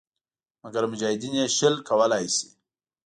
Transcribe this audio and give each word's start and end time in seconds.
مګر 0.63 0.83
مجاهدین 0.91 1.33
یې 1.39 1.45
شل 1.57 1.75
کولای 1.89 2.25
شي. 2.35 2.47